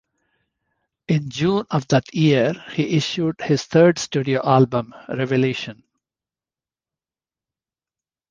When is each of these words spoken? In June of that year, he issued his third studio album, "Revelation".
In 1.07 1.29
June 1.29 1.67
of 1.69 1.87
that 1.89 2.11
year, 2.11 2.53
he 2.73 2.97
issued 2.97 3.39
his 3.39 3.65
third 3.65 3.99
studio 3.99 4.41
album, 4.43 4.95
"Revelation". 5.07 5.83